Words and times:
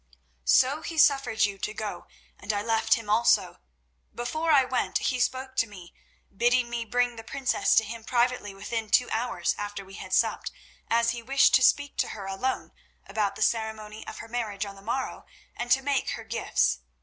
"So 0.49 0.81
he 0.81 0.97
suffered 0.97 1.45
you 1.45 1.59
to 1.59 1.75
go, 1.75 2.07
and 2.39 2.51
I 2.51 2.63
left 2.63 2.95
him 2.95 3.07
also. 3.07 3.59
Before 4.15 4.49
I 4.51 4.65
went 4.65 4.97
he 4.97 5.19
spoke 5.19 5.55
to 5.57 5.67
me, 5.67 5.93
bidding 6.35 6.71
me 6.71 6.85
bring 6.85 7.17
the 7.17 7.23
princess 7.23 7.75
to 7.75 7.83
him 7.83 8.03
privately 8.03 8.55
within 8.55 8.89
two 8.89 9.11
hours 9.11 9.53
after 9.59 9.85
we 9.85 9.93
had 9.93 10.11
supped, 10.11 10.49
as 10.89 11.11
he 11.11 11.21
wished 11.21 11.53
to 11.53 11.61
speak 11.61 11.97
to 11.97 12.07
her 12.17 12.25
alone 12.25 12.71
about 13.05 13.35
the 13.35 13.43
ceremony 13.43 14.03
of 14.07 14.17
her 14.17 14.27
marriage 14.27 14.65
on 14.65 14.73
the 14.75 14.81
morrow, 14.81 15.27
and 15.55 15.69
to 15.69 15.83
make 15.83 16.09
her 16.09 16.23
gifts. 16.23 16.79